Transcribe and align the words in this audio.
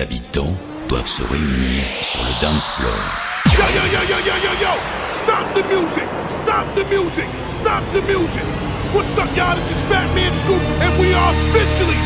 habitants 0.00 0.54
doivent 0.88 1.06
se 1.06 1.22
réunir 1.22 1.82
sur 2.02 2.20
le 2.20 2.32
dance 2.40 2.68
floor. 2.76 2.98
Yo, 3.52 3.66
yo, 3.74 3.84
yo, 3.92 4.00
yo, 4.08 4.18
yo, 4.26 4.34
yo, 4.44 4.52
yo! 4.62 4.72
Stop 5.12 5.46
the 5.54 5.62
music! 5.66 6.06
Stop 6.42 6.66
the 6.74 6.84
music! 6.84 7.28
Stop 7.60 7.82
the 7.92 8.00
music! 8.02 8.46
What's 8.94 9.18
up, 9.18 9.28
y'all? 9.36 9.56
This 9.68 9.82
Fat 9.90 10.06
Man 10.14 10.32
Scoop, 10.38 10.62
and 10.80 10.98
we 11.00 11.12
are 11.12 11.32
officially 11.32 11.98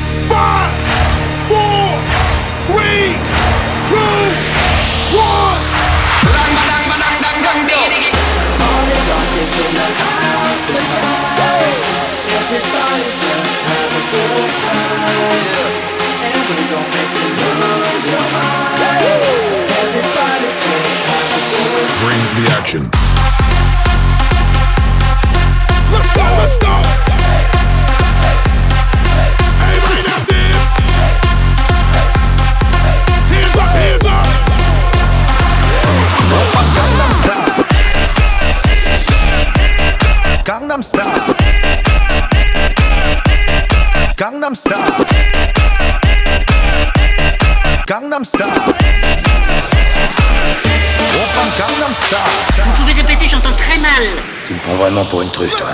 the 22.35 22.49
action. 22.53 22.83
Let's 25.93 26.17
go, 26.17 26.23
let's 26.23 26.57
go! 26.57 27.03
Gangnam 44.17 44.55
Style. 44.55 45.05
Gangnam 47.87 48.25
Style. 48.25 48.73
Vous 51.13 52.73
pouvez 52.79 52.95
le 52.95 53.29
j'entends 53.29 53.53
très 53.53 53.79
mal. 53.79 54.03
Tu 54.47 54.55
me 54.55 54.59
prends 54.61 54.77
vraiment 54.77 55.05
pour 55.05 55.21
une 55.21 55.31
truffe, 55.31 55.55
toi. 55.57 55.69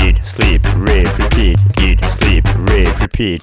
Eat, 0.00 0.16
sleep, 0.24 0.66
rave, 0.86 1.10
repeat. 1.18 1.58
Eat, 1.80 2.04
sleep, 2.10 2.46
rave, 2.68 2.94
repeat. 3.00 3.42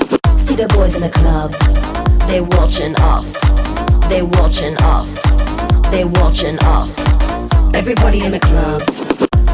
See 0.51 0.57
the 0.57 0.67
boys 0.67 0.95
in 0.95 1.01
the 1.01 1.09
club, 1.09 1.53
They're 2.27 2.43
watching 2.43 2.93
us, 2.97 3.39
They're 4.09 4.25
watching 4.25 4.75
us, 4.79 5.21
They're 5.91 6.05
watching 6.05 6.59
us. 6.59 7.07
Everybody 7.73 8.25
in 8.25 8.33
the 8.33 8.39
club, 8.41 8.83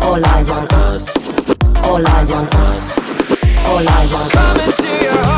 all 0.01 0.25
eyes 0.25 0.49
on 0.49 0.65
us, 0.69 1.15
all 1.83 2.03
eyes 2.03 2.31
on 2.31 2.47
us, 2.47 2.97
all 3.67 3.87
eyes 3.87 4.11
on 4.11 4.25
us. 4.25 4.31
Come 4.31 4.59
and 4.59 4.73
see 4.73 5.03
your 5.05 5.36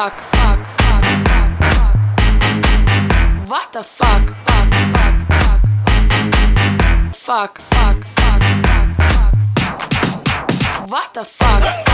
Fuck, 0.00 0.18
fuck, 0.18 0.66
fuck, 0.78 1.04
What 3.50 3.72
the 3.74 3.82
fuck? 3.82 4.34
Fuck, 7.14 7.60
fuck, 7.60 8.06
fuck, 8.06 8.48
What 10.88 11.12
the 11.12 11.24
fuck? 11.26 11.89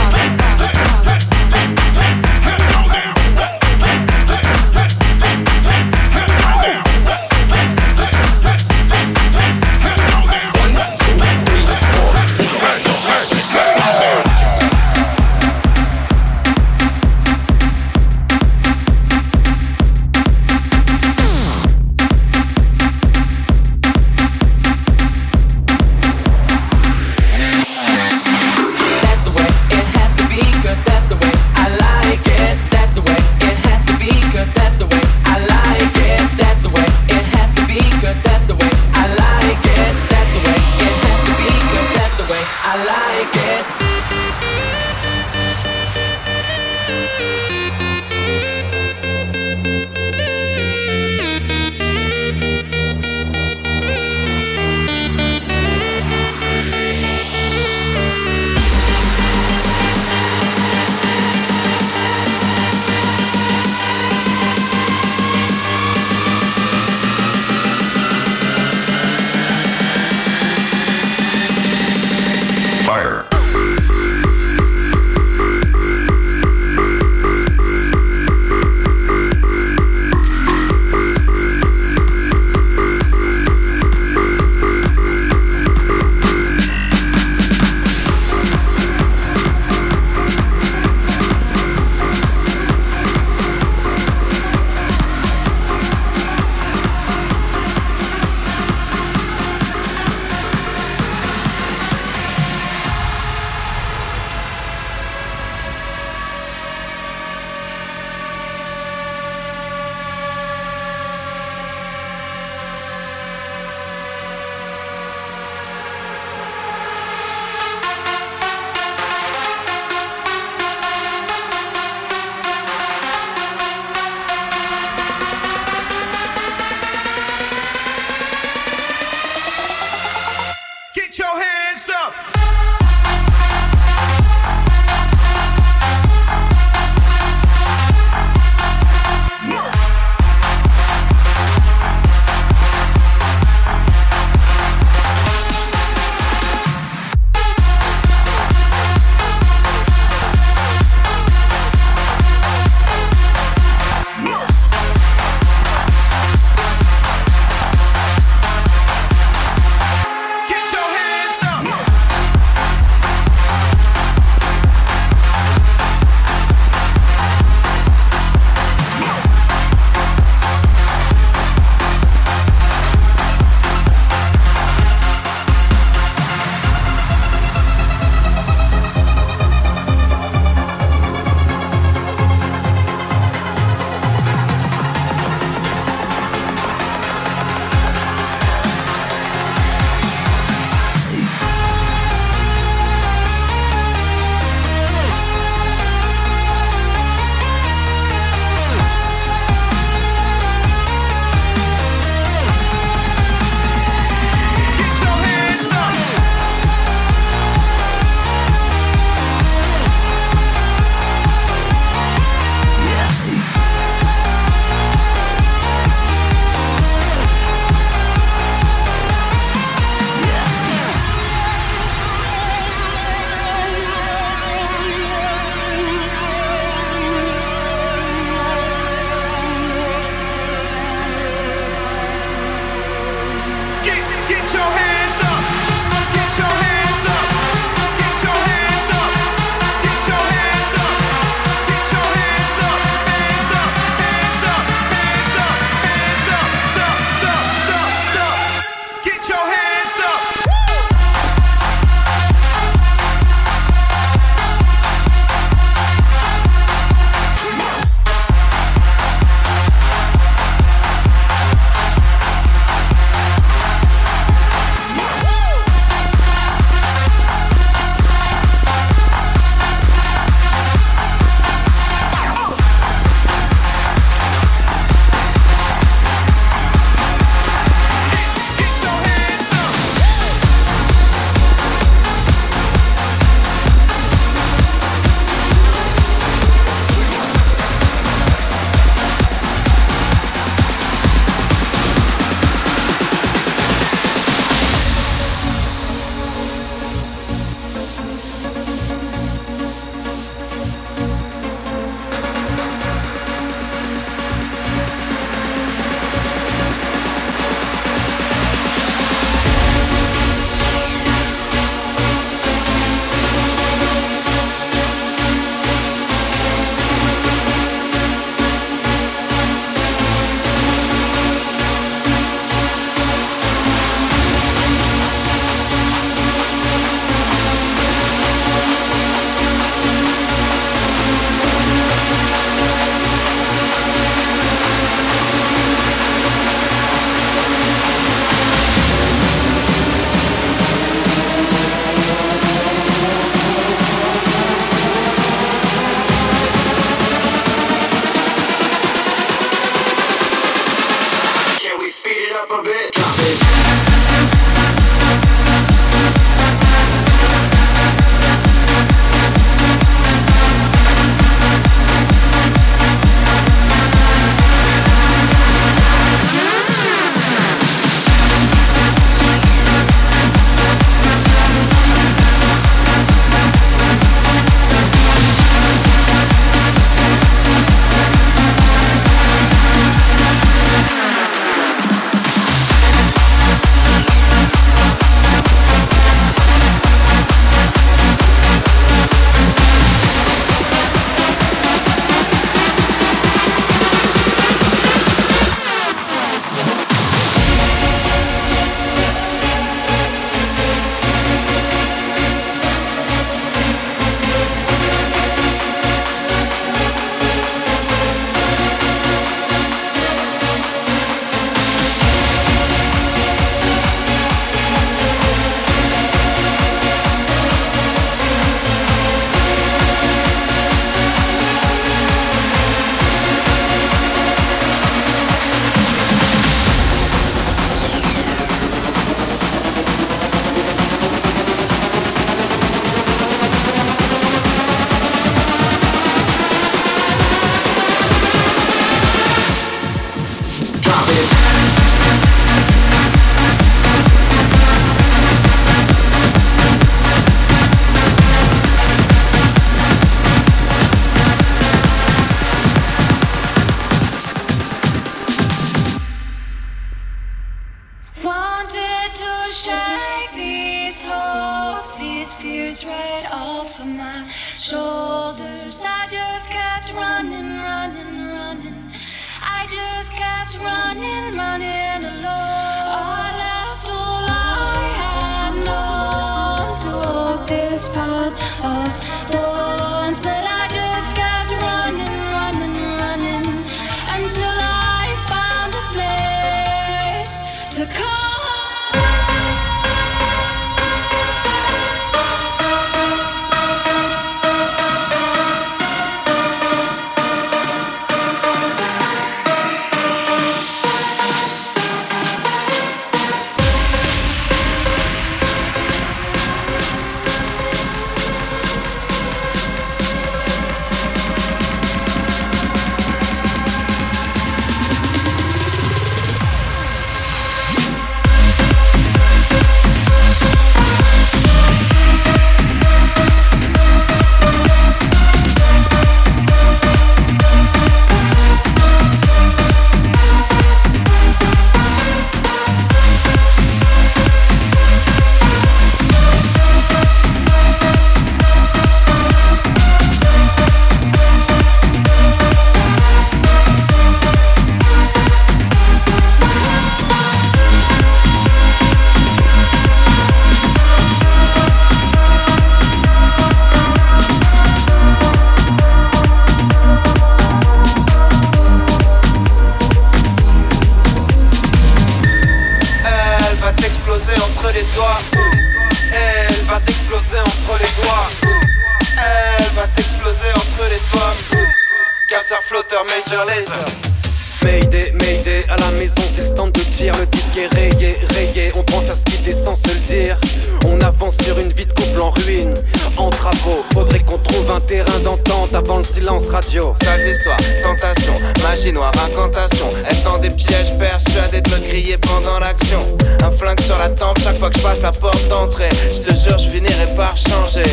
Silence 586.16 586.48
radio. 586.48 586.94
Sales 587.02 587.28
histoires, 587.28 587.58
tentation, 587.82 588.32
magie 588.62 588.92
noire, 588.92 589.12
incantation. 589.28 589.86
Être 590.10 590.24
dans 590.24 590.38
des 590.38 590.50
pièges 590.50 590.96
persuadé 590.98 591.60
de 591.60 591.70
me 591.70 591.78
crier 591.78 592.16
pendant 592.18 592.58
l'action. 592.58 593.00
Un 593.42 593.50
flingue 593.50 593.80
sur 593.80 593.98
la 593.98 594.08
tempe 594.08 594.38
chaque 594.42 594.58
fois 594.58 594.70
que 594.70 594.78
je 594.78 594.82
passe 594.82 595.02
la 595.02 595.12
porte 595.12 595.46
d'entrée. 595.48 595.90
Je 596.14 596.30
te 596.30 596.34
jure, 596.34 596.58
je 596.58 596.70
finirai 596.70 597.06
par 597.16 597.36
changer. 597.36 597.90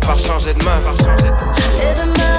Par 0.00 0.18
changer 0.18 0.54
de 0.54 0.64
main, 0.64 0.78
par 0.82 0.96
changer 0.98 1.24
de 1.24 2.06
Living 2.06 2.35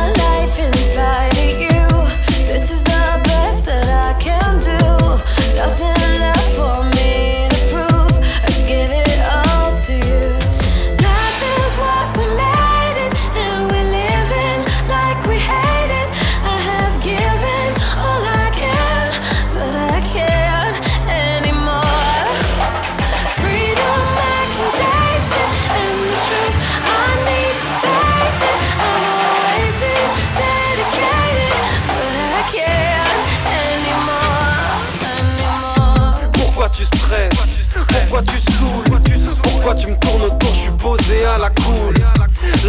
posé 40.88 41.26
à 41.26 41.38
la 41.38 41.50
cool 41.50 41.95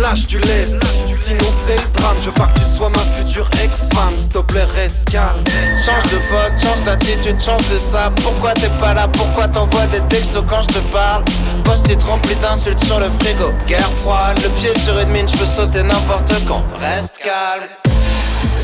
Lâche 0.00 0.26
du 0.26 0.38
lest 0.40 0.76
Sinon 1.22 1.50
c'est 1.64 1.76
le 1.76 1.88
drame 1.98 2.16
Je 2.20 2.26
veux 2.26 2.32
pas 2.32 2.46
que 2.46 2.58
tu 2.58 2.64
sois 2.76 2.90
ma 2.90 3.04
future 3.16 3.48
ex-femme 3.62 4.14
S'il 4.16 4.28
te 4.28 4.38
plaît 4.38 4.64
reste 4.64 5.04
calme 5.04 5.44
Change 5.86 6.10
de 6.10 6.18
pote, 6.28 6.60
change 6.60 6.82
d'attitude, 6.84 7.40
change 7.40 7.68
de 7.70 7.76
ça. 7.76 8.10
Pourquoi 8.22 8.54
t'es 8.54 8.70
pas 8.80 8.94
là? 8.94 9.06
Pourquoi 9.08 9.46
t'envoies 9.46 9.86
des 9.86 10.00
textos 10.08 10.44
quand 10.48 10.62
je 10.62 10.78
te 10.78 10.78
parle? 10.92 11.22
Post-it 11.62 12.02
rempli 12.02 12.34
d'insultes 12.36 12.84
sur 12.84 12.98
le 12.98 13.08
frigo. 13.20 13.52
Guerre 13.66 13.90
froide, 14.02 14.38
le 14.42 14.48
pied 14.60 14.72
sur 14.80 14.98
une 14.98 15.10
mine, 15.10 15.28
je 15.32 15.38
peux 15.38 15.46
sauter 15.46 15.82
n'importe 15.82 16.34
quand. 16.46 16.64
Reste 16.80 17.18
calme. 17.18 17.68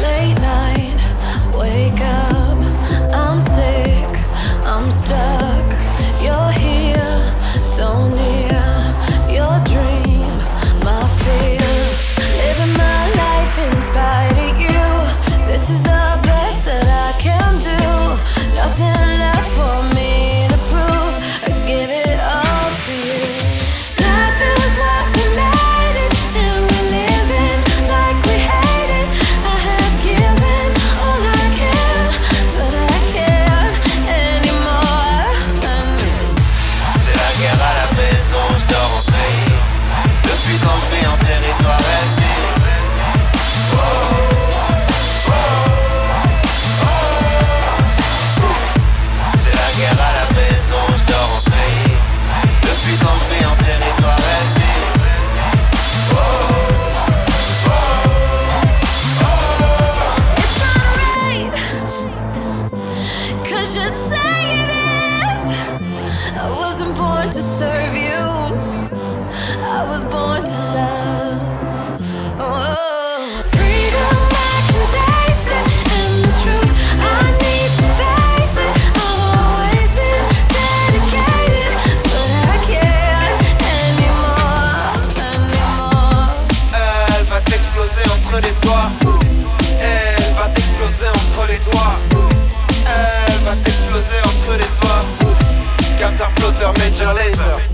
Late 0.02 0.40
night, 0.40 1.00
wake 1.56 2.00
up. 2.00 2.58
I'm 3.12 3.40
sick, 3.40 4.18
I'm 4.66 4.90
stuck. 4.90 5.43
I 66.36 66.50
wasn't 66.50 66.96
born 66.96 67.30
to 67.30 67.40
serve 67.40 67.94
you, 67.94 68.24
I 69.62 69.86
was 69.88 70.04
born 70.04 70.42
to 70.44 70.50
love. 70.50 71.03
major 96.78 97.14
laser. 97.14 97.73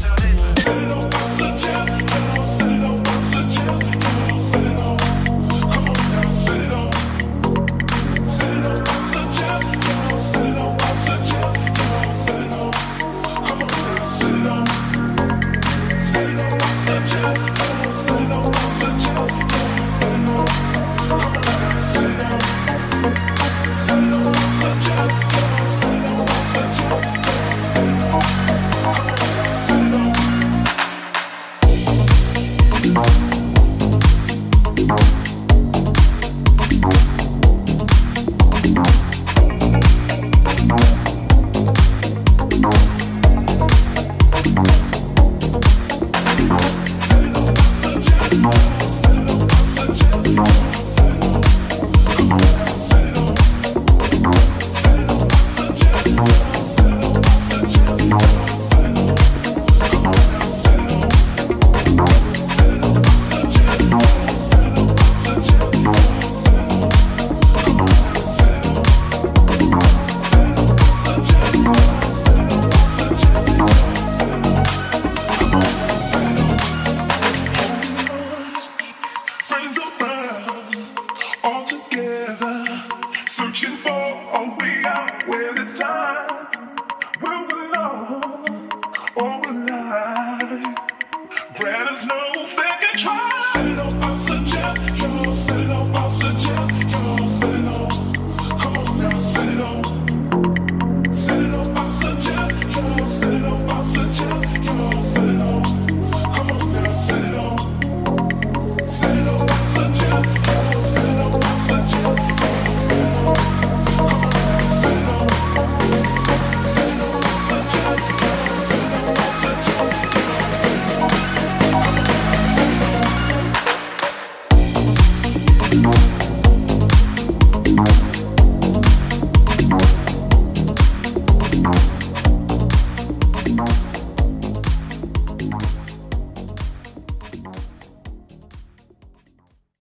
together, 82.00 82.82
searching 83.28 83.76
for 83.76 83.90
a 83.90 84.56
way. 84.60 84.69